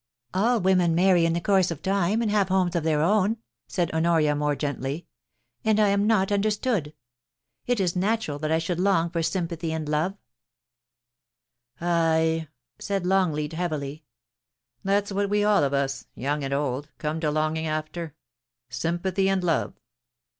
* 0.21 0.25
All 0.33 0.59
women 0.59 0.95
marry 0.95 1.27
in 1.27 1.33
the 1.33 1.39
course 1.39 1.69
of 1.69 1.83
time, 1.83 2.23
and 2.23 2.31
have 2.31 2.49
homes 2.49 2.75
of 2.75 2.83
their 2.83 3.03
own,' 3.03 3.37
said 3.67 3.91
Honoria, 3.93 4.35
more 4.35 4.55
gently. 4.55 5.05
*And 5.63 5.79
I 5.79 5.89
am 5.89 6.07
not 6.07 6.31
understood 6.31 6.95
It 7.67 7.79
is 7.79 7.95
natural 7.95 8.39
that 8.39 8.51
I 8.51 8.57
should 8.57 8.79
long 8.79 9.11
for 9.11 9.21
sympathy 9.21 9.71
and 9.71 9.87
love' 9.87 10.17
* 11.01 11.81
Ay!' 11.81 12.47
said 12.79 13.05
Longleat, 13.05 13.53
heavily, 13.53 14.03
* 14.43 14.83
that's 14.83 15.11
what 15.11 15.29
we 15.29 15.43
all 15.43 15.63
of 15.63 15.71
us, 15.71 16.07
young 16.15 16.43
and 16.43 16.51
old, 16.51 16.89
come 16.97 17.19
to 17.19 17.29
longing 17.29 17.67
after— 17.67 18.15
sympathy 18.71 19.29
and 19.29 19.43
love.' 19.43 19.75